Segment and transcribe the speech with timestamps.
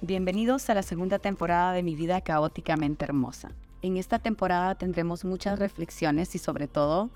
[0.00, 3.50] Bienvenidos a la segunda temporada de Mi vida caóticamente hermosa.
[3.82, 7.10] En esta temporada tendremos muchas reflexiones y sobre todo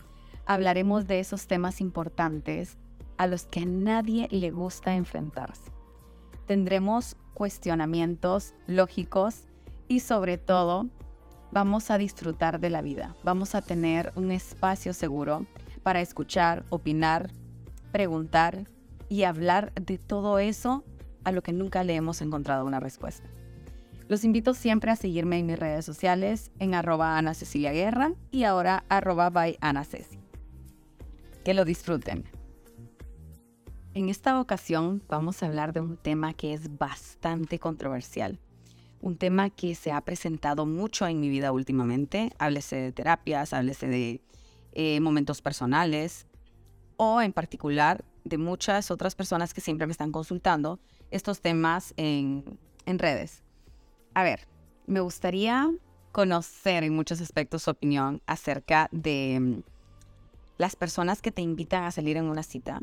[0.46, 2.76] hablaremos de esos temas importantes
[3.18, 5.70] a los que a nadie le gusta enfrentarse.
[6.48, 9.44] Tendremos cuestionamientos lógicos
[9.86, 10.88] y sobre todo
[11.52, 13.14] vamos a disfrutar de la vida.
[13.22, 15.46] Vamos a tener un espacio seguro
[15.84, 17.30] para escuchar, opinar,
[17.92, 18.66] preguntar
[19.08, 20.82] y hablar de todo eso
[21.24, 23.28] a lo que nunca le hemos encontrado una respuesta.
[24.08, 28.44] Los invito siempre a seguirme en mis redes sociales en arroba Ana Cecilia Guerra y
[28.44, 30.18] ahora arroba by Ana Ceci.
[31.44, 32.24] Que lo disfruten.
[33.94, 38.38] En esta ocasión vamos a hablar de un tema que es bastante controversial.
[39.00, 42.32] Un tema que se ha presentado mucho en mi vida últimamente.
[42.38, 44.20] Háblese de terapias, háblese de
[44.72, 46.26] eh, momentos personales
[46.96, 50.80] o en particular de muchas otras personas que siempre me están consultando
[51.12, 53.42] estos temas en, en redes.
[54.14, 54.48] A ver,
[54.86, 55.70] me gustaría
[56.10, 59.62] conocer en muchos aspectos su opinión acerca de mm,
[60.58, 62.80] las personas que te invitan a salir en una cita,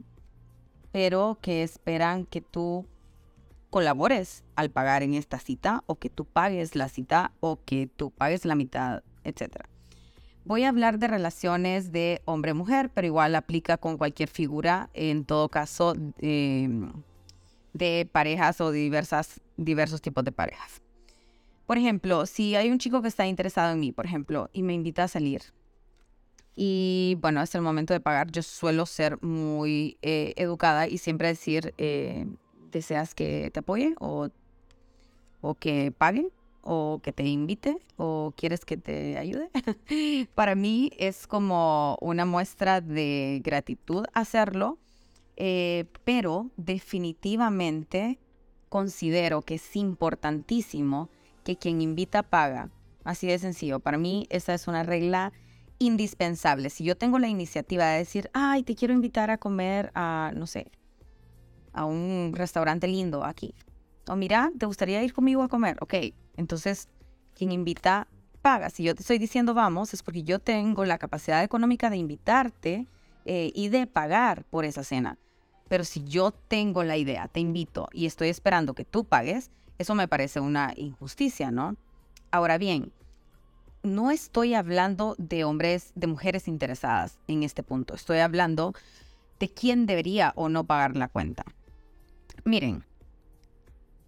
[0.91, 2.85] pero que esperan que tú
[3.69, 8.11] colabores al pagar en esta cita o que tú pagues la cita o que tú
[8.11, 9.65] pagues la mitad, etc.
[10.45, 15.49] Voy a hablar de relaciones de hombre-mujer, pero igual aplica con cualquier figura, en todo
[15.49, 16.91] caso, em,
[17.73, 20.81] de parejas o diversas, diversos tipos de parejas.
[21.65, 24.73] Por ejemplo, si hay un chico que está interesado en mí, por ejemplo, y me
[24.73, 25.41] invita a salir,
[26.55, 31.29] y bueno, es el momento de pagar, yo suelo ser muy eh, educada y siempre
[31.29, 32.27] decir, eh,
[32.71, 34.29] ¿deseas que te apoye o,
[35.41, 36.31] o que pague?
[36.61, 39.49] o que te invite o quieres que te ayude.
[40.35, 44.77] Para mí es como una muestra de gratitud hacerlo,
[45.39, 48.19] eh, pero definitivamente
[48.67, 51.09] considero que es importantísimo
[51.43, 52.69] que quien invita paga.
[53.03, 53.79] Así de sencillo.
[53.79, 55.31] Para mí esa es una regla
[55.79, 56.69] indispensable.
[56.69, 60.45] Si yo tengo la iniciativa de decir, ay, te quiero invitar a comer a, no
[60.45, 60.69] sé,
[61.73, 63.55] a un restaurante lindo aquí.
[64.07, 65.77] O mira, ¿te gustaría ir conmigo a comer?
[65.79, 65.95] Ok,
[66.35, 66.89] entonces,
[67.33, 68.07] quien invita
[68.41, 68.69] paga.
[68.69, 72.87] Si yo te estoy diciendo vamos, es porque yo tengo la capacidad económica de invitarte
[73.25, 75.17] eh, y de pagar por esa cena.
[75.69, 79.95] Pero si yo tengo la idea, te invito y estoy esperando que tú pagues, eso
[79.95, 81.77] me parece una injusticia, ¿no?
[82.31, 82.91] Ahora bien,
[83.83, 87.93] no estoy hablando de hombres, de mujeres interesadas en este punto.
[87.93, 88.73] Estoy hablando
[89.39, 91.45] de quién debería o no pagar la cuenta.
[92.43, 92.83] Miren,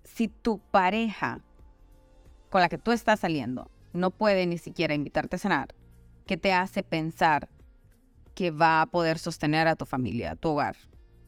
[0.03, 1.39] si tu pareja
[2.49, 5.75] con la que tú estás saliendo no puede ni siquiera invitarte a cenar,
[6.25, 7.49] ¿qué te hace pensar
[8.35, 10.75] que va a poder sostener a tu familia, a tu hogar?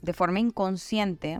[0.03, 1.39] De forma inconsciente,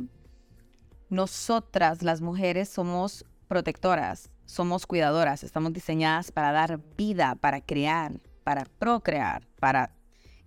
[1.10, 8.64] nosotras las mujeres somos protectoras, somos cuidadoras, estamos diseñadas para dar vida, para crear, para
[8.80, 9.92] procrear, para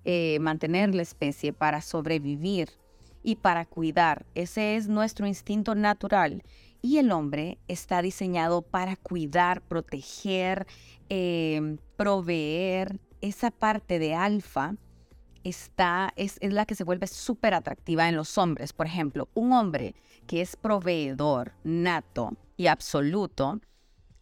[0.06, 2.71] eh, mantener la especie, para sobrevivir
[3.22, 4.25] y para cuidar.
[4.34, 6.43] Ese es nuestro instinto natural
[6.81, 10.66] y el hombre está diseñado para cuidar, proteger,
[11.10, 12.99] em, proveer.
[13.21, 14.76] Esa parte de alfa
[15.49, 18.73] está, es, es la que se vuelve súper atractiva en los hombres.
[18.73, 19.95] Por ejemplo, un hombre
[20.27, 23.61] que es proveedor nato y absoluto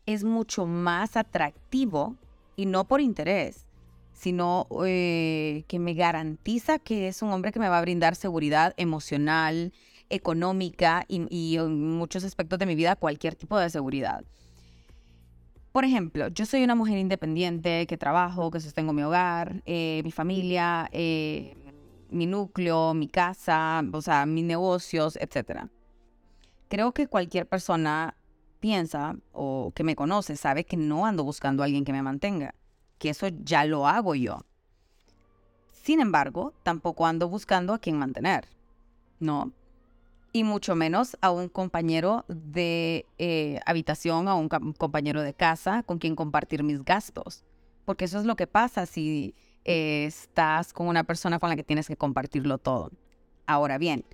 [0.06, 2.16] es mucho más atractivo
[2.56, 3.66] y no por interés,
[4.12, 8.74] sino eh, que me garantiza que es un hombre que me va a brindar seguridad
[8.76, 9.72] emocional,
[10.10, 14.24] económica y, en muchos aspectos de mi vida cualquier tipo de seguridad.
[15.74, 20.12] Por ejemplo, yo soy una mujer independiente que trabajo, que sostengo mi hogar, eh, mi
[20.12, 21.56] familia, eh,
[22.10, 25.66] mi núcleo, mi casa, o sea, mis negocios, etc.
[26.68, 28.16] Creo que cualquier persona
[28.60, 32.54] piensa o que me conoce sabe que no ando buscando a alguien que me mantenga,
[32.98, 34.44] que eso ya lo hago yo.
[35.72, 38.46] Sin embargo, tampoco ando buscando a quien mantener.
[39.18, 39.50] No,
[40.34, 45.98] y mucho menos a un compañero de eh, habitación, a un compañero de casa con
[45.98, 47.44] quien compartir mis gastos.
[47.84, 51.62] Porque eso es lo que pasa si eh, estás con una persona con la que
[51.62, 52.90] tienes que compartirlo todo.
[53.46, 54.04] Ahora bien,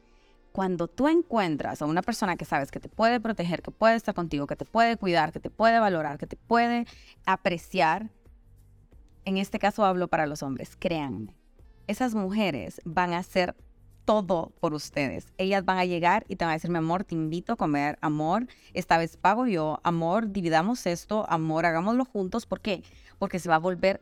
[0.52, 4.14] cuando tú encuentras a una persona que sabes que te puede proteger, que puede estar
[4.14, 6.86] contigo, que te puede cuidar, que te puede valorar, que te puede
[7.24, 8.10] apreciar,
[9.24, 11.34] en este caso hablo para los hombres, créanme,
[11.86, 13.56] esas mujeres van a ser
[14.10, 15.32] todo por ustedes.
[15.38, 17.96] Ellas van a llegar y te van a decir, mi amor, te invito a comer,
[18.00, 22.44] amor, esta vez pago yo, amor, dividamos esto, amor, hagámoslo juntos.
[22.44, 22.82] ¿Por qué?
[23.20, 24.00] Porque se va a volver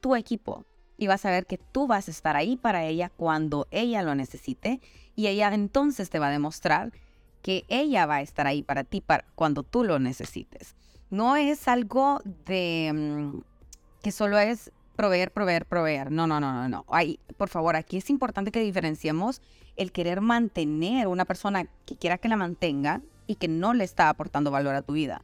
[0.00, 0.64] tu equipo
[0.98, 4.16] y vas a ver que tú vas a estar ahí para ella cuando ella lo
[4.16, 4.80] necesite
[5.14, 6.90] y ella entonces te va a demostrar
[7.40, 9.00] que ella va a estar ahí para ti
[9.36, 10.74] cuando tú lo necesites.
[11.08, 13.38] No es algo de mm,
[14.02, 16.10] que solo es proveer, proveer, proveer.
[16.10, 16.84] No, no, no, no, no.
[16.88, 19.42] Ay, por favor, aquí es importante que diferenciemos
[19.76, 24.08] el querer mantener una persona que quiera que la mantenga y que no le está
[24.08, 25.22] aportando valor a tu vida.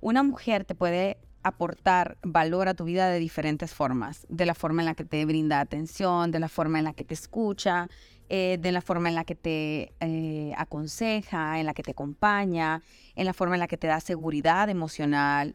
[0.00, 4.82] Una mujer te puede aportar valor a tu vida de diferentes formas, de la forma
[4.82, 7.88] en la que te brinda atención, de la forma en la que te escucha,
[8.30, 12.82] eh, de la forma en la que te eh, aconseja, en la que te acompaña,
[13.14, 15.54] en la forma en la que te da seguridad emocional,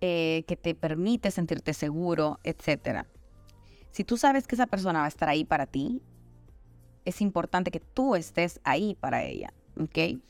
[0.00, 3.04] eh, que te permite sentirte seguro, etc.
[3.90, 6.02] Si tú sabes que esa persona va a estar ahí para ti,
[7.04, 10.20] es importante que tú estés ahí para ella, ¿ok?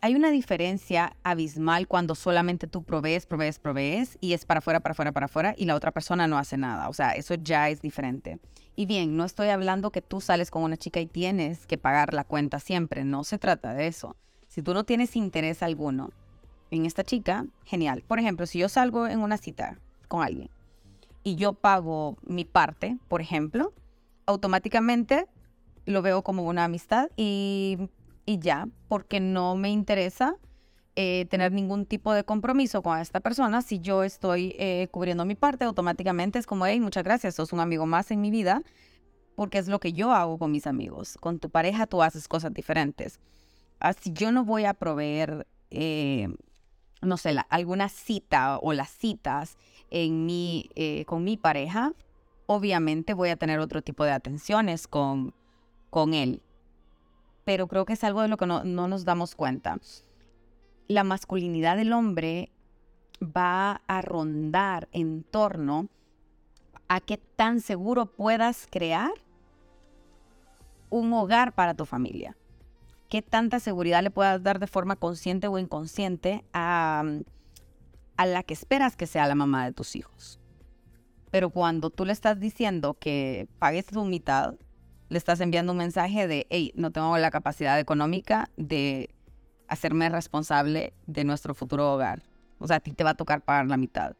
[0.00, 4.92] hay una diferencia abismal cuando solamente tú provees, provees, provees y es para afuera, para
[4.92, 6.88] afuera, para afuera y la otra persona no hace nada.
[6.88, 8.38] O sea, eso ya es diferente.
[8.76, 12.14] Y bien, no estoy hablando que tú sales con una chica y tienes que pagar
[12.14, 13.04] la cuenta siempre.
[13.04, 14.16] No se trata de eso.
[14.46, 16.10] Si tú no tienes interés alguno
[16.70, 18.02] en esta chica, genial.
[18.06, 19.78] Por ejemplo, si yo salgo en una cita
[20.08, 20.50] con alguien
[21.22, 23.72] y yo pago mi parte, por ejemplo,
[24.26, 25.26] automáticamente
[25.86, 27.78] lo veo como una amistad y
[28.28, 30.36] y ya, porque no me interesa
[30.96, 33.62] eh, tener ningún tipo de compromiso con esta persona.
[33.62, 37.60] Si yo estoy eh, cubriendo mi parte, automáticamente es como, hey, muchas gracias, sos un
[37.60, 38.62] amigo más en mi vida,
[39.34, 41.16] porque es lo que yo hago con mis amigos.
[41.18, 43.18] Con tu pareja tú haces cosas diferentes.
[43.80, 46.28] Así yo no voy a proveer, eh,
[47.02, 49.56] no sé, alguna cita o las citas
[49.90, 50.70] en mi,
[51.06, 51.92] con mi pareja,
[52.46, 55.34] obviamente voy a tener otro tipo de atenciones con,
[55.90, 56.42] con él
[57.48, 59.78] pero creo que es algo de lo que no, nos damos cuenta.
[60.86, 62.52] La masculinidad del hombre
[63.22, 65.88] va a rondar en torno
[66.88, 69.12] a qué tan seguro puedas crear
[70.90, 72.36] un hogar para tu familia.
[73.08, 77.02] Qué tanta seguridad le puedas dar de forma consciente o inconsciente a,
[78.16, 80.38] a la que esperas que sea la mamá de tus hijos.
[81.30, 84.54] Pero cuando tú le estás diciendo que pagues tu mitad,
[85.08, 89.10] le estás enviando un mensaje de, hey, no tengo la capacidad económica de
[89.68, 92.22] hacerme responsable de nuestro futuro hogar.
[92.58, 94.16] O sea, a ti te va a tocar pagar la mitad.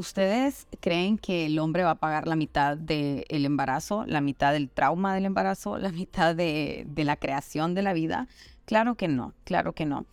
[0.00, 4.70] ¿Ustedes creen que el hombre va a pagar la mitad del embarazo, la mitad del
[4.70, 8.26] trauma del embarazo, la mitad de, la creación de la vida?
[8.64, 10.06] Claro que no, claro que no.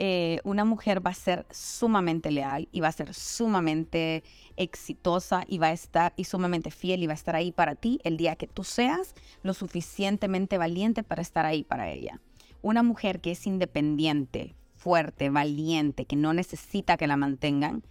[0.00, 4.24] Eh, una mujer va a ser sumamente leal y va a ser sumamente
[4.56, 8.00] exitosa y va a estar y sumamente fiel y va a estar ahí para ti
[8.02, 9.14] el día que tú seas
[9.44, 12.20] lo suficientemente valiente para estar ahí para ella.
[12.60, 17.84] Una mujer que es independiente, fuerte, valiente, que no necesita que la mantengan,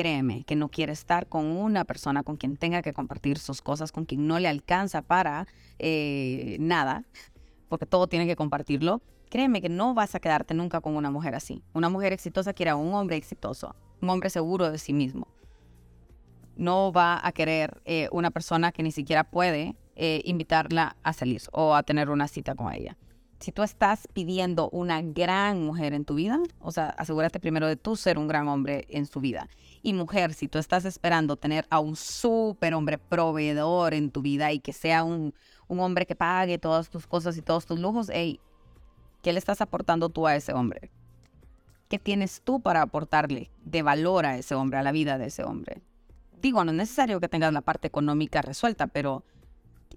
[0.00, 3.92] créeme que no quiere estar con una persona con quien tenga que compartir sus cosas,
[3.92, 5.46] con quien no le alcanza para
[5.78, 7.04] eh, nada,
[7.68, 11.34] porque todo tiene que compartirlo créeme que no vas a quedarte nunca con una mujer
[11.34, 11.62] así.
[11.72, 15.28] Una mujer exitosa quiere a un hombre exitoso, un hombre seguro de sí mismo.
[16.56, 21.42] No va a querer eh, una persona que ni siquiera puede eh, invitarla a salir
[21.52, 22.98] o a tener una cita con ella.
[23.40, 27.76] Si tú estás pidiendo una gran mujer en tu vida, o sea, asegúrate primero de
[27.76, 29.48] tú ser un gran hombre en su vida.
[29.82, 34.52] Y mujer, si tú estás esperando tener a un súper hombre proveedor en tu vida
[34.52, 35.34] y que sea un,
[35.68, 38.40] un hombre que pague todas tus cosas y todos tus lujos, hey,
[39.22, 40.90] ¿Qué le estás aportando tú a ese hombre?
[41.88, 45.44] ¿Qué tienes tú para aportarle de valor a ese hombre, a la vida de ese
[45.44, 45.82] hombre?
[46.40, 49.24] Digo, no es necesario que tengas la parte económica resuelta, pero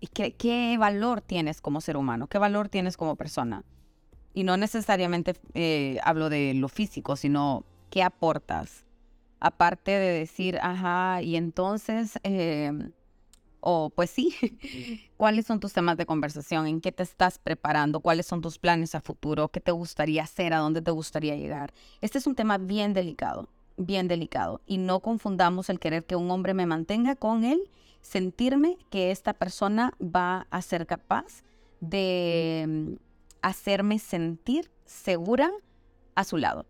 [0.08, 2.28] ¿qué, valor tienes como ser humano?
[2.28, 3.64] ¿Qué valor tienes como persona?
[4.34, 8.86] Y no necesariamente eh, hablo de lo físico, sino qué aportas.
[9.40, 12.20] Aparte de decir, ajá, y entonces...
[12.24, 12.72] Eh,
[13.66, 14.36] o pues sí,
[15.18, 16.68] ¿cuáles son tus temas de conversación?
[16.68, 18.02] ¿En qué te estás preparando?
[18.02, 19.48] ¿Cuáles son tus planes a futuro?
[19.48, 20.54] ¿Qué te gustaría hacer?
[20.54, 21.74] ¿A dónde te gustaría llegar?
[22.02, 24.60] Este es un tema bien delicado, bien delicado.
[24.66, 27.62] Y no confundamos el querer que un hombre me mantenga con él,
[28.04, 31.42] sentirme que esta persona va a ser capaz
[31.80, 32.94] de mm,
[33.42, 35.50] hacerme sentir segura
[36.14, 36.68] a su lado.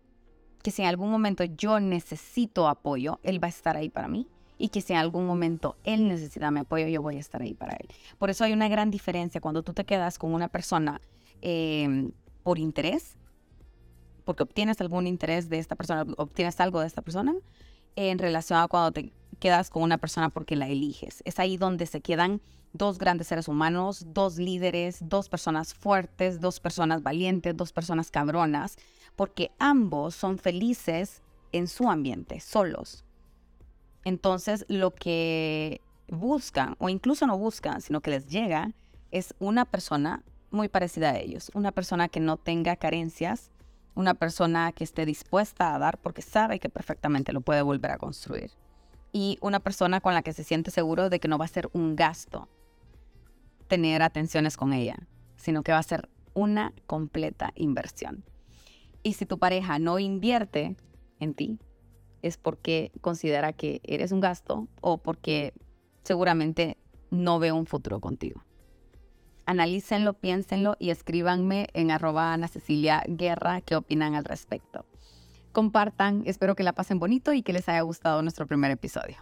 [0.62, 4.26] Que si en algún momento yo necesito apoyo, él va a estar ahí para mí
[4.56, 7.52] y que si en algún momento él necesita mi apoyo, yo voy a estar ahí
[7.52, 7.88] para él.
[8.16, 11.00] Por eso hay una gran diferencia cuando tú te quedas con una persona
[11.42, 12.12] em,
[12.42, 13.16] por interés,
[14.24, 17.34] porque obtienes algún interés de esta persona, obtienes algo de esta persona,
[17.96, 21.22] en relación a cuando te quedas con una persona porque la eliges.
[21.24, 22.40] Es ahí donde se quedan
[22.72, 28.76] dos grandes seres humanos, dos líderes, dos personas fuertes, dos personas valientes, dos personas cabronas,
[29.16, 31.22] porque ambos son felices
[31.52, 33.04] en su ambiente, solos.
[34.04, 38.72] Entonces, lo que buscan, o incluso no buscan, sino que les llega,
[39.10, 41.50] es una persona muy parecida a ellos.
[41.54, 43.50] Una persona que no tenga carencias,
[43.94, 47.98] una persona que esté dispuesta a dar porque sabe que perfectamente lo puede volver a
[47.98, 48.50] construir.
[49.12, 51.70] Y una persona con la que se siente seguro de que no va a ser
[51.72, 52.48] un gasto
[53.68, 54.96] tener atenciones con ella,
[55.36, 58.24] sino que va a ser una completa inversión.
[59.02, 60.76] Y si tu pareja no invierte
[61.20, 61.58] en ti,
[62.22, 65.52] es porque considera que eres un gasto o porque
[66.02, 66.78] seguramente
[67.10, 68.42] no ve un futuro contigo.
[69.46, 74.86] Analícenlo, piénsenlo y escríbanme en arroba Ana Cecilia Guerra qué opinan al respecto.
[75.52, 79.16] Compartan, espero que la pasen bonito y que les haya gustado nuestro primer episodio.